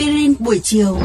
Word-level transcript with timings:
aspirin 0.00 0.34
buổi 0.38 0.60
chiều. 0.62 0.98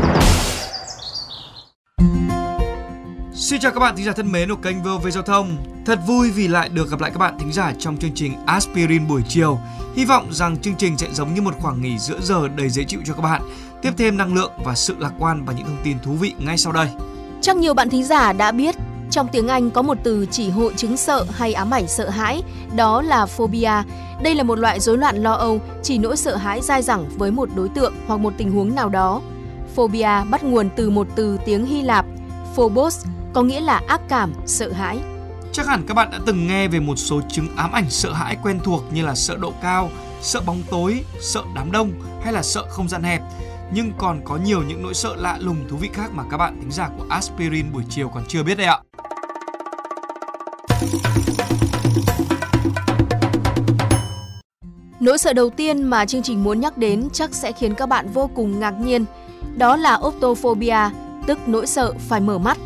Xin 3.33 3.59
chào 3.59 3.71
các 3.71 3.79
bạn 3.79 3.95
thính 3.95 4.05
giả 4.05 4.11
thân 4.11 4.31
mến 4.31 4.49
của 4.49 4.55
kênh 4.55 4.83
VOV 4.83 5.07
Giao 5.09 5.23
thông. 5.23 5.57
Thật 5.85 5.99
vui 6.07 6.31
vì 6.31 6.47
lại 6.47 6.69
được 6.69 6.91
gặp 6.91 7.01
lại 7.01 7.11
các 7.11 7.17
bạn 7.17 7.37
thính 7.39 7.51
giả 7.53 7.73
trong 7.79 7.97
chương 7.97 8.11
trình 8.15 8.33
Aspirin 8.45 9.07
buổi 9.07 9.21
chiều. 9.27 9.59
Hy 9.95 10.05
vọng 10.05 10.33
rằng 10.33 10.57
chương 10.57 10.75
trình 10.77 10.97
sẽ 10.97 11.07
giống 11.13 11.33
như 11.33 11.41
một 11.41 11.53
khoảng 11.59 11.81
nghỉ 11.81 11.99
giữa 11.99 12.19
giờ 12.21 12.47
đầy 12.47 12.69
dễ 12.69 12.83
chịu 12.83 12.99
cho 13.05 13.13
các 13.13 13.21
bạn, 13.21 13.41
tiếp 13.81 13.91
thêm 13.97 14.17
năng 14.17 14.33
lượng 14.33 14.51
và 14.65 14.75
sự 14.75 14.95
lạc 14.99 15.11
quan 15.19 15.45
và 15.45 15.53
những 15.53 15.65
thông 15.65 15.83
tin 15.83 15.97
thú 16.03 16.11
vị 16.11 16.33
ngay 16.39 16.57
sau 16.57 16.73
đây. 16.73 16.87
Chắc 17.41 17.57
nhiều 17.57 17.73
bạn 17.73 17.89
thính 17.89 18.03
giả 18.03 18.33
đã 18.33 18.51
biết 18.51 18.75
trong 19.15 19.27
tiếng 19.27 19.47
Anh 19.47 19.71
có 19.71 19.81
một 19.81 19.97
từ 20.03 20.25
chỉ 20.31 20.49
hội 20.49 20.73
chứng 20.77 20.97
sợ 20.97 21.25
hay 21.31 21.53
ám 21.53 21.71
ảnh 21.71 21.87
sợ 21.87 22.09
hãi, 22.09 22.43
đó 22.75 23.01
là 23.01 23.25
phobia. 23.25 23.71
Đây 24.23 24.35
là 24.35 24.43
một 24.43 24.59
loại 24.59 24.79
rối 24.79 24.97
loạn 24.97 25.23
lo 25.23 25.33
âu, 25.33 25.61
chỉ 25.83 25.97
nỗi 25.97 26.17
sợ 26.17 26.35
hãi 26.35 26.61
dai 26.61 26.81
dẳng 26.81 27.05
với 27.17 27.31
một 27.31 27.49
đối 27.55 27.69
tượng 27.69 27.93
hoặc 28.07 28.17
một 28.17 28.33
tình 28.37 28.51
huống 28.51 28.75
nào 28.75 28.89
đó. 28.89 29.21
Phobia 29.75 30.23
bắt 30.29 30.43
nguồn 30.43 30.69
từ 30.75 30.89
một 30.89 31.07
từ 31.15 31.37
tiếng 31.45 31.65
Hy 31.65 31.81
Lạp, 31.81 32.05
phobos, 32.55 33.05
có 33.33 33.43
nghĩa 33.43 33.59
là 33.59 33.81
ác 33.87 34.01
cảm, 34.09 34.33
sợ 34.45 34.71
hãi. 34.71 34.97
Chắc 35.51 35.67
hẳn 35.67 35.83
các 35.87 35.93
bạn 35.93 36.11
đã 36.11 36.19
từng 36.25 36.47
nghe 36.47 36.67
về 36.67 36.79
một 36.79 36.95
số 36.95 37.21
chứng 37.29 37.47
ám 37.55 37.71
ảnh 37.71 37.89
sợ 37.89 38.13
hãi 38.13 38.37
quen 38.43 38.59
thuộc 38.63 38.83
như 38.93 39.05
là 39.05 39.15
sợ 39.15 39.37
độ 39.37 39.53
cao, 39.61 39.89
sợ 40.21 40.41
bóng 40.45 40.63
tối, 40.71 41.03
sợ 41.21 41.43
đám 41.55 41.71
đông 41.71 41.91
hay 42.23 42.33
là 42.33 42.43
sợ 42.43 42.65
không 42.69 42.89
gian 42.89 43.03
hẹp. 43.03 43.21
Nhưng 43.73 43.91
còn 43.97 44.21
có 44.25 44.37
nhiều 44.37 44.63
những 44.63 44.83
nỗi 44.83 44.93
sợ 44.93 45.15
lạ 45.15 45.37
lùng 45.39 45.57
thú 45.69 45.77
vị 45.77 45.89
khác 45.93 46.11
mà 46.13 46.23
các 46.31 46.37
bạn 46.37 46.57
thính 46.61 46.71
giả 46.71 46.89
của 46.97 47.05
Aspirin 47.09 47.73
buổi 47.73 47.83
chiều 47.89 48.09
còn 48.09 48.23
chưa 48.27 48.43
biết 48.43 48.57
đây 48.57 48.67
ạ. 48.67 48.79
Nỗi 55.05 55.17
sợ 55.17 55.33
đầu 55.33 55.49
tiên 55.49 55.83
mà 55.83 56.05
chương 56.05 56.21
trình 56.21 56.43
muốn 56.43 56.59
nhắc 56.59 56.77
đến 56.77 57.07
chắc 57.13 57.33
sẽ 57.33 57.51
khiến 57.51 57.75
các 57.75 57.85
bạn 57.85 58.07
vô 58.13 58.29
cùng 58.35 58.59
ngạc 58.59 58.71
nhiên. 58.71 59.05
Đó 59.57 59.75
là 59.75 59.99
optophobia, 60.07 60.89
tức 61.27 61.39
nỗi 61.47 61.67
sợ 61.67 61.93
phải 61.99 62.19
mở 62.19 62.37
mắt. 62.37 62.57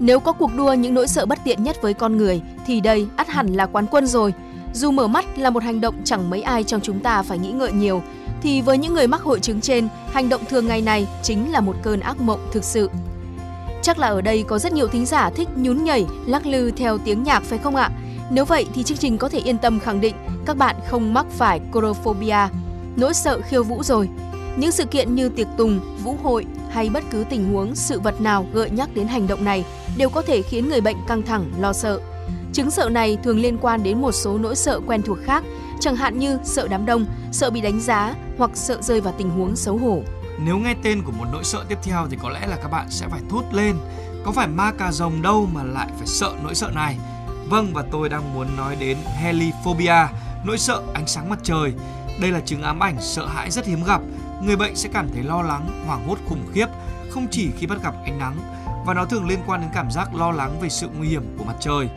Nếu 0.00 0.20
có 0.20 0.32
cuộc 0.32 0.50
đua 0.56 0.72
những 0.72 0.94
nỗi 0.94 1.08
sợ 1.08 1.26
bất 1.26 1.38
tiện 1.44 1.62
nhất 1.62 1.82
với 1.82 1.94
con 1.94 2.16
người 2.16 2.40
thì 2.66 2.80
đây 2.80 3.06
ắt 3.16 3.28
hẳn 3.28 3.52
là 3.52 3.66
quán 3.66 3.86
quân 3.90 4.06
rồi. 4.06 4.34
Dù 4.74 4.90
mở 4.90 5.06
mắt 5.06 5.38
là 5.38 5.50
một 5.50 5.62
hành 5.62 5.80
động 5.80 5.94
chẳng 6.04 6.30
mấy 6.30 6.42
ai 6.42 6.64
trong 6.64 6.80
chúng 6.80 7.00
ta 7.00 7.22
phải 7.22 7.38
nghĩ 7.38 7.52
ngợi 7.52 7.72
nhiều, 7.72 8.02
thì 8.42 8.62
với 8.62 8.78
những 8.78 8.94
người 8.94 9.06
mắc 9.06 9.22
hội 9.22 9.40
chứng 9.40 9.60
trên, 9.60 9.88
hành 10.12 10.28
động 10.28 10.44
thường 10.48 10.66
ngày 10.66 10.80
này 10.80 11.06
chính 11.22 11.52
là 11.52 11.60
một 11.60 11.76
cơn 11.82 12.00
ác 12.00 12.20
mộng 12.20 12.40
thực 12.52 12.64
sự. 12.64 12.90
Chắc 13.82 13.98
là 13.98 14.06
ở 14.06 14.20
đây 14.20 14.42
có 14.42 14.58
rất 14.58 14.72
nhiều 14.72 14.88
thính 14.88 15.06
giả 15.06 15.30
thích 15.30 15.48
nhún 15.56 15.84
nhảy, 15.84 16.06
lắc 16.26 16.46
lư 16.46 16.70
theo 16.70 16.98
tiếng 16.98 17.22
nhạc 17.22 17.42
phải 17.42 17.58
không 17.58 17.76
ạ? 17.76 17.90
Nếu 18.30 18.44
vậy 18.44 18.66
thì 18.74 18.82
chương 18.82 18.98
trình 18.98 19.18
có 19.18 19.28
thể 19.28 19.38
yên 19.38 19.58
tâm 19.58 19.80
khẳng 19.80 20.00
định 20.00 20.14
các 20.46 20.56
bạn 20.56 20.76
không 20.88 21.14
mắc 21.14 21.26
phải 21.30 21.60
chorophobia, 21.74 22.48
nỗi 22.96 23.14
sợ 23.14 23.40
khiêu 23.48 23.64
vũ 23.64 23.82
rồi. 23.82 24.08
Những 24.56 24.70
sự 24.70 24.84
kiện 24.84 25.14
như 25.14 25.28
tiệc 25.28 25.46
tùng, 25.56 25.80
vũ 26.04 26.16
hội 26.22 26.46
hay 26.70 26.90
bất 26.90 27.04
cứ 27.10 27.24
tình 27.30 27.52
huống, 27.52 27.74
sự 27.74 28.00
vật 28.00 28.20
nào 28.20 28.46
gợi 28.52 28.70
nhắc 28.70 28.94
đến 28.94 29.06
hành 29.06 29.26
động 29.26 29.44
này 29.44 29.64
đều 29.96 30.08
có 30.08 30.22
thể 30.22 30.42
khiến 30.42 30.68
người 30.68 30.80
bệnh 30.80 30.96
căng 31.08 31.22
thẳng, 31.22 31.52
lo 31.58 31.72
sợ. 31.72 32.00
Chứng 32.52 32.70
sợ 32.70 32.88
này 32.88 33.18
thường 33.24 33.38
liên 33.38 33.58
quan 33.58 33.82
đến 33.82 34.00
một 34.00 34.12
số 34.12 34.38
nỗi 34.38 34.56
sợ 34.56 34.80
quen 34.86 35.02
thuộc 35.02 35.18
khác, 35.24 35.44
chẳng 35.80 35.96
hạn 35.96 36.18
như 36.18 36.38
sợ 36.44 36.68
đám 36.68 36.86
đông, 36.86 37.06
sợ 37.32 37.50
bị 37.50 37.60
đánh 37.60 37.80
giá 37.80 38.14
hoặc 38.38 38.50
sợ 38.54 38.82
rơi 38.82 39.00
vào 39.00 39.14
tình 39.18 39.30
huống 39.30 39.56
xấu 39.56 39.76
hổ. 39.76 40.02
Nếu 40.44 40.58
nghe 40.58 40.74
tên 40.82 41.02
của 41.02 41.12
một 41.12 41.24
nỗi 41.32 41.44
sợ 41.44 41.64
tiếp 41.68 41.78
theo 41.82 42.06
thì 42.10 42.16
có 42.22 42.30
lẽ 42.30 42.46
là 42.46 42.56
các 42.56 42.70
bạn 42.70 42.86
sẽ 42.90 43.08
phải 43.08 43.20
thốt 43.30 43.42
lên. 43.52 43.76
Có 44.24 44.32
phải 44.32 44.48
ma 44.48 44.72
cà 44.72 44.92
rồng 44.92 45.22
đâu 45.22 45.48
mà 45.52 45.64
lại 45.64 45.88
phải 45.98 46.06
sợ 46.06 46.32
nỗi 46.44 46.54
sợ 46.54 46.70
này? 46.74 46.96
Vâng 47.50 47.72
và 47.72 47.84
tôi 47.90 48.08
đang 48.08 48.34
muốn 48.34 48.56
nói 48.56 48.76
đến 48.80 48.98
heliphobia, 49.20 50.06
nỗi 50.44 50.58
sợ 50.58 50.82
ánh 50.94 51.06
sáng 51.06 51.30
mặt 51.30 51.38
trời. 51.42 51.72
Đây 52.20 52.30
là 52.30 52.40
chứng 52.40 52.62
ám 52.62 52.80
ảnh 52.82 52.96
sợ 53.00 53.26
hãi 53.26 53.50
rất 53.50 53.66
hiếm 53.66 53.84
gặp. 53.84 54.00
Người 54.42 54.56
bệnh 54.56 54.76
sẽ 54.76 54.88
cảm 54.92 55.08
thấy 55.14 55.22
lo 55.22 55.42
lắng, 55.42 55.84
hoảng 55.86 56.06
hốt 56.08 56.18
khủng 56.28 56.46
khiếp, 56.52 56.66
không 57.10 57.26
chỉ 57.30 57.50
khi 57.58 57.66
bắt 57.66 57.78
gặp 57.82 57.94
ánh 58.04 58.18
nắng 58.18 58.36
và 58.86 58.94
nó 58.94 59.04
thường 59.04 59.28
liên 59.28 59.38
quan 59.46 59.60
đến 59.60 59.70
cảm 59.74 59.90
giác 59.90 60.14
lo 60.14 60.30
lắng 60.30 60.60
về 60.60 60.68
sự 60.68 60.88
nguy 60.98 61.08
hiểm 61.08 61.36
của 61.38 61.44
mặt 61.44 61.56
trời. 61.60 61.88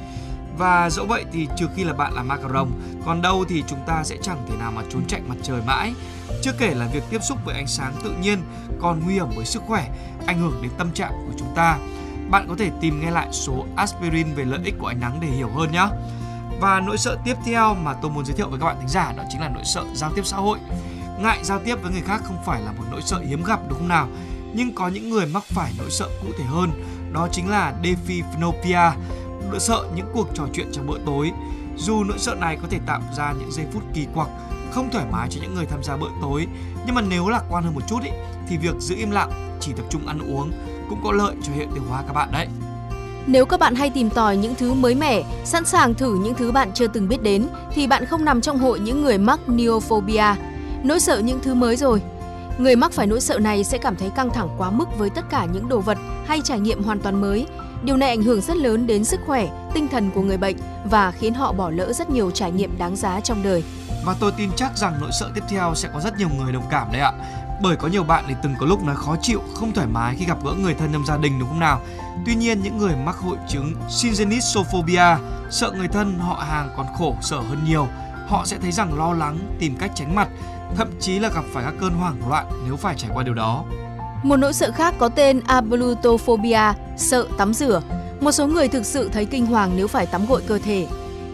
Và 0.57 0.89
dẫu 0.89 1.05
vậy 1.05 1.25
thì 1.31 1.47
trừ 1.57 1.67
khi 1.75 1.83
là 1.83 1.93
bạn 1.93 2.13
là 2.13 2.23
macaron, 2.23 2.67
còn 3.05 3.21
đâu 3.21 3.45
thì 3.49 3.63
chúng 3.67 3.79
ta 3.87 4.03
sẽ 4.03 4.17
chẳng 4.21 4.45
thể 4.49 4.55
nào 4.59 4.71
mà 4.71 4.81
trốn 4.89 5.03
chạy 5.07 5.21
mặt 5.27 5.37
trời 5.43 5.61
mãi. 5.67 5.93
Chưa 6.41 6.53
kể 6.57 6.73
là 6.73 6.87
việc 6.93 7.03
tiếp 7.09 7.19
xúc 7.23 7.37
với 7.45 7.55
ánh 7.55 7.67
sáng 7.67 7.93
tự 8.03 8.11
nhiên 8.21 8.39
còn 8.81 9.01
nguy 9.03 9.13
hiểm 9.13 9.27
với 9.35 9.45
sức 9.45 9.63
khỏe, 9.67 9.89
ảnh 10.25 10.39
hưởng 10.39 10.61
đến 10.61 10.71
tâm 10.77 10.91
trạng 10.91 11.11
của 11.11 11.33
chúng 11.39 11.55
ta. 11.55 11.77
Bạn 12.29 12.45
có 12.49 12.55
thể 12.57 12.71
tìm 12.81 13.01
nghe 13.01 13.11
lại 13.11 13.27
số 13.31 13.65
aspirin 13.75 14.33
về 14.33 14.43
lợi 14.43 14.59
ích 14.63 14.75
của 14.79 14.87
ánh 14.87 14.99
nắng 14.99 15.17
để 15.21 15.27
hiểu 15.27 15.49
hơn 15.55 15.71
nhé. 15.71 15.87
Và 16.59 16.79
nỗi 16.79 16.97
sợ 16.97 17.17
tiếp 17.25 17.35
theo 17.45 17.75
mà 17.75 17.93
tôi 17.93 18.11
muốn 18.11 18.25
giới 18.25 18.35
thiệu 18.35 18.49
với 18.49 18.59
các 18.59 18.65
bạn 18.65 18.75
thính 18.79 18.89
giả 18.89 19.13
đó 19.17 19.23
chính 19.29 19.41
là 19.41 19.49
nỗi 19.49 19.63
sợ 19.65 19.85
giao 19.95 20.11
tiếp 20.15 20.25
xã 20.25 20.37
hội. 20.37 20.57
Ngại 21.19 21.39
giao 21.43 21.59
tiếp 21.59 21.75
với 21.81 21.91
người 21.91 22.01
khác 22.01 22.21
không 22.23 22.37
phải 22.45 22.61
là 22.61 22.71
một 22.71 22.83
nỗi 22.91 23.01
sợ 23.01 23.19
hiếm 23.19 23.43
gặp 23.43 23.59
đúng 23.69 23.77
không 23.77 23.87
nào? 23.87 24.07
Nhưng 24.53 24.75
có 24.75 24.87
những 24.87 25.09
người 25.09 25.25
mắc 25.25 25.43
phải 25.43 25.73
nỗi 25.77 25.91
sợ 25.91 26.09
cụ 26.21 26.27
thể 26.37 26.43
hơn, 26.43 26.71
đó 27.13 27.27
chính 27.31 27.49
là 27.49 27.73
dephiphnopia, 27.83 28.91
nỗi 29.51 29.59
sợ 29.59 29.85
những 29.95 30.07
cuộc 30.13 30.27
trò 30.33 30.43
chuyện 30.53 30.67
trong 30.71 30.87
bữa 30.87 30.99
tối. 31.05 31.31
Dù 31.77 32.03
nỗi 32.03 32.19
sợ 32.19 32.35
này 32.35 32.57
có 32.61 32.67
thể 32.69 32.79
tạo 32.85 33.01
ra 33.17 33.33
những 33.39 33.51
giây 33.51 33.65
phút 33.73 33.83
kỳ 33.93 34.07
quặc, 34.13 34.27
không 34.71 34.89
thoải 34.91 35.05
mái 35.11 35.27
cho 35.29 35.41
những 35.41 35.55
người 35.55 35.65
tham 35.65 35.83
gia 35.83 35.97
bữa 35.97 36.09
tối, 36.21 36.47
nhưng 36.85 36.95
mà 36.95 37.01
nếu 37.01 37.29
lạc 37.29 37.43
quan 37.49 37.63
hơn 37.63 37.73
một 37.73 37.87
chút 37.87 38.03
ý, 38.03 38.11
thì 38.47 38.57
việc 38.57 38.75
giữ 38.79 38.95
im 38.95 39.11
lặng, 39.11 39.57
chỉ 39.59 39.73
tập 39.73 39.85
trung 39.89 40.07
ăn 40.07 40.19
uống 40.19 40.51
cũng 40.93 41.03
có 41.03 41.11
lợi 41.11 41.35
cho 41.43 41.53
hệ 41.57 41.65
tiêu 41.73 41.83
hóa 41.89 42.03
các 42.07 42.13
bạn 42.13 42.31
đấy. 42.31 42.47
Nếu 43.27 43.45
các 43.45 43.59
bạn 43.59 43.75
hay 43.75 43.89
tìm 43.89 44.09
tòi 44.09 44.37
những 44.37 44.55
thứ 44.55 44.73
mới 44.73 44.95
mẻ, 44.95 45.23
sẵn 45.43 45.65
sàng 45.65 45.93
thử 45.93 46.19
những 46.23 46.33
thứ 46.33 46.51
bạn 46.51 46.71
chưa 46.73 46.87
từng 46.87 47.07
biết 47.07 47.23
đến, 47.23 47.47
thì 47.73 47.87
bạn 47.87 48.05
không 48.05 48.25
nằm 48.25 48.41
trong 48.41 48.57
hội 48.57 48.79
những 48.79 49.03
người 49.03 49.17
mắc 49.17 49.39
neophobia, 49.47 50.35
nỗi 50.83 50.99
sợ 50.99 51.19
những 51.19 51.39
thứ 51.43 51.53
mới 51.53 51.75
rồi. 51.75 52.01
Người 52.57 52.75
mắc 52.75 52.91
phải 52.91 53.07
nỗi 53.07 53.21
sợ 53.21 53.39
này 53.39 53.63
sẽ 53.63 53.77
cảm 53.77 53.95
thấy 53.95 54.09
căng 54.09 54.29
thẳng 54.29 54.49
quá 54.57 54.71
mức 54.71 54.97
với 54.97 55.09
tất 55.09 55.29
cả 55.29 55.47
những 55.53 55.69
đồ 55.69 55.79
vật 55.79 55.97
hay 56.25 56.41
trải 56.43 56.59
nghiệm 56.59 56.83
hoàn 56.83 56.99
toàn 56.99 57.21
mới. 57.21 57.47
Điều 57.83 57.97
này 57.97 58.09
ảnh 58.09 58.23
hưởng 58.23 58.41
rất 58.41 58.57
lớn 58.57 58.87
đến 58.87 59.03
sức 59.03 59.19
khỏe, 59.25 59.47
tinh 59.73 59.87
thần 59.87 60.11
của 60.11 60.21
người 60.21 60.37
bệnh 60.37 60.55
và 60.85 61.11
khiến 61.11 61.33
họ 61.33 61.51
bỏ 61.51 61.69
lỡ 61.69 61.93
rất 61.93 62.09
nhiều 62.09 62.31
trải 62.31 62.51
nghiệm 62.51 62.77
đáng 62.77 62.95
giá 62.95 63.19
trong 63.19 63.43
đời. 63.43 63.63
Và 64.05 64.15
tôi 64.19 64.31
tin 64.37 64.49
chắc 64.55 64.77
rằng 64.77 64.93
nỗi 65.01 65.09
sợ 65.19 65.29
tiếp 65.35 65.43
theo 65.49 65.75
sẽ 65.75 65.89
có 65.93 65.99
rất 65.99 66.17
nhiều 66.17 66.29
người 66.37 66.53
đồng 66.53 66.63
cảm 66.69 66.87
đấy 66.91 67.01
ạ. 67.01 67.11
Bởi 67.61 67.75
có 67.75 67.87
nhiều 67.87 68.03
bạn 68.03 68.23
thì 68.27 68.35
từng 68.43 68.55
có 68.59 68.65
lúc 68.65 68.83
nói 68.83 68.95
khó 68.95 69.15
chịu, 69.21 69.41
không 69.53 69.73
thoải 69.73 69.87
mái 69.87 70.15
khi 70.19 70.25
gặp 70.25 70.37
gỡ 70.45 70.51
người 70.51 70.73
thân 70.73 70.93
trong 70.93 71.05
gia 71.05 71.17
đình 71.17 71.39
đúng 71.39 71.49
không 71.49 71.59
nào? 71.59 71.81
Tuy 72.25 72.35
nhiên 72.35 72.63
những 72.63 72.77
người 72.77 72.95
mắc 72.95 73.15
hội 73.15 73.37
chứng 73.49 73.73
syngenissophobia, 73.89 75.17
sợ 75.49 75.71
người 75.71 75.87
thân 75.87 76.19
họ 76.19 76.33
hàng 76.33 76.69
còn 76.77 76.85
khổ 76.97 77.15
sở 77.21 77.37
hơn 77.37 77.59
nhiều. 77.65 77.87
Họ 78.27 78.45
sẽ 78.45 78.57
thấy 78.61 78.71
rằng 78.71 78.97
lo 78.97 79.13
lắng, 79.13 79.37
tìm 79.59 79.75
cách 79.79 79.91
tránh 79.95 80.15
mặt, 80.15 80.27
thậm 80.75 80.87
chí 80.99 81.19
là 81.19 81.29
gặp 81.29 81.43
phải 81.53 81.63
các 81.63 81.73
cơn 81.81 81.93
hoảng 81.93 82.29
loạn 82.29 82.45
nếu 82.65 82.75
phải 82.75 82.95
trải 82.97 83.11
qua 83.13 83.23
điều 83.23 83.33
đó. 83.33 83.63
Một 84.23 84.37
nỗi 84.37 84.53
sợ 84.53 84.71
khác 84.71 84.95
có 84.99 85.09
tên 85.09 85.41
ablutophobia, 85.47 86.73
sợ 86.97 87.27
tắm 87.37 87.53
rửa. 87.53 87.81
Một 88.21 88.31
số 88.31 88.47
người 88.47 88.67
thực 88.67 88.85
sự 88.85 89.09
thấy 89.13 89.25
kinh 89.25 89.45
hoàng 89.45 89.71
nếu 89.75 89.87
phải 89.87 90.05
tắm 90.05 90.25
gội 90.25 90.41
cơ 90.47 90.59
thể. 90.59 90.87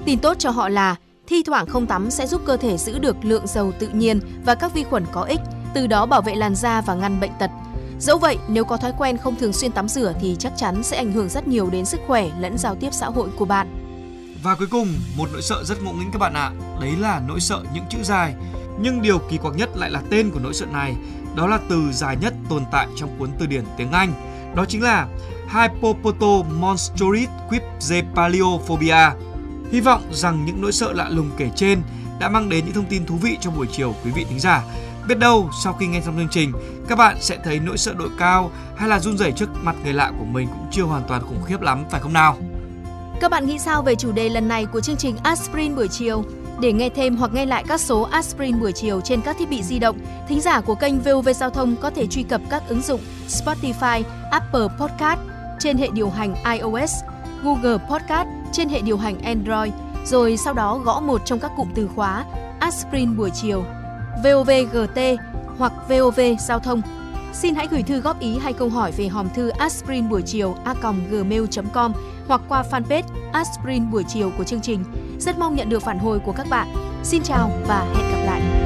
Tin 0.05 0.19
tốt 0.19 0.37
cho 0.39 0.49
họ 0.49 0.69
là 0.69 0.95
thi 1.27 1.43
thoảng 1.43 1.65
không 1.65 1.85
tắm 1.85 2.11
sẽ 2.11 2.27
giúp 2.27 2.41
cơ 2.45 2.57
thể 2.57 2.77
giữ 2.77 2.99
được 2.99 3.15
lượng 3.21 3.47
dầu 3.47 3.71
tự 3.79 3.87
nhiên 3.87 4.19
và 4.45 4.55
các 4.55 4.73
vi 4.73 4.83
khuẩn 4.83 5.05
có 5.11 5.21
ích, 5.21 5.39
từ 5.73 5.87
đó 5.87 6.05
bảo 6.05 6.21
vệ 6.21 6.35
làn 6.35 6.55
da 6.55 6.81
và 6.81 6.93
ngăn 6.93 7.19
bệnh 7.19 7.31
tật. 7.39 7.51
Dẫu 7.99 8.17
vậy, 8.17 8.37
nếu 8.47 8.65
có 8.65 8.77
thói 8.77 8.93
quen 8.97 9.17
không 9.17 9.35
thường 9.35 9.53
xuyên 9.53 9.71
tắm 9.71 9.89
rửa 9.89 10.13
thì 10.21 10.35
chắc 10.39 10.53
chắn 10.57 10.83
sẽ 10.83 10.97
ảnh 10.97 11.11
hưởng 11.11 11.29
rất 11.29 11.47
nhiều 11.47 11.69
đến 11.69 11.85
sức 11.85 11.99
khỏe 12.07 12.29
lẫn 12.39 12.57
giao 12.57 12.75
tiếp 12.75 12.89
xã 12.91 13.05
hội 13.05 13.29
của 13.35 13.45
bạn. 13.45 13.67
Và 14.43 14.55
cuối 14.55 14.67
cùng, 14.71 14.87
một 15.17 15.29
nỗi 15.31 15.41
sợ 15.41 15.63
rất 15.63 15.83
ngộ 15.83 15.91
nghĩnh 15.91 16.11
các 16.11 16.19
bạn 16.19 16.33
ạ, 16.33 16.51
đấy 16.81 16.91
là 16.99 17.21
nỗi 17.27 17.39
sợ 17.39 17.63
những 17.73 17.83
chữ 17.89 17.97
dài. 18.03 18.33
Nhưng 18.81 19.01
điều 19.01 19.19
kỳ 19.19 19.37
quặc 19.37 19.55
nhất 19.55 19.69
lại 19.75 19.89
là 19.89 20.01
tên 20.09 20.31
của 20.31 20.39
nỗi 20.39 20.53
sợ 20.53 20.65
này, 20.65 20.95
đó 21.35 21.47
là 21.47 21.59
từ 21.69 21.91
dài 21.91 22.17
nhất 22.21 22.33
tồn 22.49 22.63
tại 22.71 22.87
trong 22.95 23.09
cuốn 23.19 23.29
từ 23.39 23.45
điển 23.45 23.63
tiếng 23.77 23.91
Anh. 23.91 24.13
Đó 24.55 24.65
chính 24.65 24.83
là 24.83 25.07
Hypopotomonstrourid 25.49 27.29
quipzepaliophobia. 27.49 29.11
Hy 29.71 29.81
vọng 29.81 30.01
rằng 30.11 30.45
những 30.45 30.61
nỗi 30.61 30.71
sợ 30.71 30.93
lạ 30.93 31.09
lùng 31.09 31.29
kể 31.37 31.49
trên 31.55 31.81
đã 32.19 32.29
mang 32.29 32.49
đến 32.49 32.65
những 32.65 32.73
thông 32.73 32.85
tin 32.85 33.05
thú 33.05 33.15
vị 33.15 33.37
cho 33.41 33.51
buổi 33.51 33.67
chiều 33.71 33.95
quý 34.03 34.11
vị 34.11 34.25
thính 34.29 34.39
giả. 34.39 34.63
Biết 35.09 35.19
đâu 35.19 35.49
sau 35.63 35.73
khi 35.73 35.87
nghe 35.87 36.01
xong 36.01 36.17
chương 36.17 36.27
trình, 36.31 36.51
các 36.87 36.97
bạn 36.97 37.17
sẽ 37.21 37.37
thấy 37.43 37.59
nỗi 37.59 37.77
sợ 37.77 37.93
độ 37.93 38.05
cao 38.17 38.51
hay 38.75 38.89
là 38.89 38.99
run 38.99 39.17
rẩy 39.17 39.31
trước 39.31 39.49
mặt 39.61 39.75
người 39.83 39.93
lạ 39.93 40.11
của 40.19 40.25
mình 40.25 40.47
cũng 40.47 40.67
chưa 40.71 40.83
hoàn 40.83 41.03
toàn 41.07 41.21
khủng 41.21 41.43
khiếp 41.45 41.61
lắm 41.61 41.85
phải 41.89 42.01
không 42.01 42.13
nào? 42.13 42.37
Các 43.21 43.31
bạn 43.31 43.45
nghĩ 43.45 43.59
sao 43.59 43.81
về 43.81 43.95
chủ 43.95 44.11
đề 44.11 44.29
lần 44.29 44.47
này 44.47 44.65
của 44.65 44.81
chương 44.81 44.97
trình 44.97 45.17
Aspirin 45.23 45.75
buổi 45.75 45.87
chiều? 45.87 46.23
Để 46.61 46.73
nghe 46.73 46.89
thêm 46.89 47.15
hoặc 47.15 47.33
nghe 47.33 47.45
lại 47.45 47.63
các 47.67 47.81
số 47.81 48.01
Aspirin 48.01 48.59
buổi 48.59 48.71
chiều 48.71 49.01
trên 49.01 49.21
các 49.21 49.35
thiết 49.39 49.49
bị 49.49 49.63
di 49.63 49.79
động, 49.79 49.97
thính 50.27 50.41
giả 50.41 50.61
của 50.61 50.75
kênh 50.75 50.99
VOV 50.99 51.29
Giao 51.35 51.49
thông 51.49 51.75
có 51.75 51.89
thể 51.89 52.07
truy 52.07 52.23
cập 52.23 52.41
các 52.49 52.63
ứng 52.67 52.81
dụng 52.81 53.01
Spotify, 53.27 54.03
Apple 54.31 54.67
Podcast 54.79 55.19
trên 55.59 55.77
hệ 55.77 55.87
điều 55.93 56.09
hành 56.09 56.35
iOS, 56.53 56.91
Google 57.43 57.77
Podcast 57.89 58.27
trên 58.51 58.69
hệ 58.69 58.81
điều 58.81 58.97
hành 58.97 59.21
Android, 59.21 59.73
rồi 60.05 60.37
sau 60.37 60.53
đó 60.53 60.77
gõ 60.77 60.99
một 60.99 61.21
trong 61.25 61.39
các 61.39 61.51
cụm 61.57 61.67
từ 61.75 61.89
khóa 61.95 62.25
Aspirin 62.59 63.17
buổi 63.17 63.29
chiều, 63.29 63.63
VOVGT 64.23 64.99
hoặc 65.57 65.73
VOV 65.89 66.19
Giao 66.39 66.59
thông. 66.59 66.81
Xin 67.33 67.55
hãy 67.55 67.67
gửi 67.71 67.83
thư 67.83 67.99
góp 67.99 68.19
ý 68.19 68.37
hay 68.39 68.53
câu 68.53 68.69
hỏi 68.69 68.91
về 68.91 69.07
hòm 69.07 69.29
thư 69.29 69.49
aspirin 69.49 70.09
buổi 70.09 70.21
chiều 70.21 70.55
a 70.65 70.73
gmail.com 71.11 71.93
hoặc 72.27 72.41
qua 72.49 72.63
fanpage 72.71 73.03
aspirin 73.33 73.91
buổi 73.91 74.03
chiều 74.03 74.31
của 74.37 74.43
chương 74.43 74.61
trình. 74.61 74.83
Rất 75.19 75.39
mong 75.39 75.55
nhận 75.55 75.69
được 75.69 75.83
phản 75.83 75.99
hồi 75.99 76.19
của 76.19 76.31
các 76.31 76.47
bạn. 76.49 76.67
Xin 77.03 77.23
chào 77.23 77.51
và 77.67 77.85
hẹn 77.95 78.11
gặp 78.11 78.25
lại. 78.25 78.58